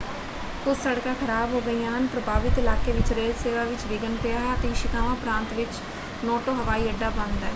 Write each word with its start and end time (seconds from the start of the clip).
ਕੁਝ 0.61 0.75
ਸੜਕਾਂ 0.77 1.13
ਖ਼ਰਾਬ 1.15 1.53
ਹੋ 1.53 1.61
ਗਈਆਂ 1.61 1.91
ਹਨ 1.91 2.07
ਪ੍ਰਭਾਵਿਤ 2.07 2.57
ਇਲਾਕੇ 2.57 2.91
ਵਿੱਚ 2.91 3.11
ਰੇਲ 3.13 3.33
ਸੇਵਾ 3.33 3.63
ਵਿੱਚ 3.65 3.85
ਵਿਘਨ 3.87 4.17
ਪਿਆ 4.17 4.39
ਹੈ 4.39 4.53
ਅਤੇ 4.53 4.67
ਇਸ਼ੀਕਾਵਾ 4.69 5.13
ਪ੍ਰਾਂਤ 5.17 5.53
ਵਿੱਚ 5.53 5.79
ਨੋਟੋ 6.23 6.53
ਹਵਾਈ 6.55 6.89
ਅੱਡਾ 6.89 7.09
ਬੰਦ 7.11 7.43
ਹੈ। 7.43 7.49